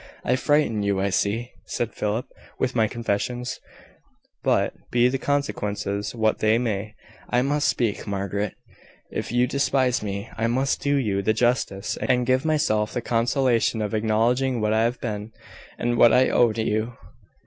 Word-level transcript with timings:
"I 0.25 0.35
frighten 0.35 0.81
you, 0.81 0.99
I 0.99 1.11
see," 1.11 1.51
said 1.67 1.93
Philip, 1.93 2.25
"with 2.57 2.73
my 2.75 2.87
confessions; 2.87 3.59
but, 4.43 4.73
be 4.89 5.07
the 5.09 5.19
consequences 5.19 6.15
what 6.15 6.39
they 6.39 6.57
may, 6.57 6.95
I 7.29 7.43
must 7.43 7.67
speak, 7.67 8.07
Margaret. 8.07 8.55
If 9.11 9.31
you 9.31 9.45
despise 9.45 10.01
me, 10.01 10.27
I 10.35 10.47
must 10.47 10.81
do 10.81 10.95
you 10.95 11.21
the 11.21 11.33
justice, 11.33 11.97
and 11.97 12.25
give 12.25 12.45
myself 12.45 12.93
the 12.93 13.01
consolation, 13.01 13.79
of 13.79 13.93
acknowledging 13.93 14.59
what 14.59 14.73
I 14.73 14.85
have 14.85 14.99
been, 15.01 15.33
and 15.77 15.97
what 15.99 16.13
I 16.13 16.29
owe 16.29 16.51
to 16.51 16.63
you." 16.63 16.97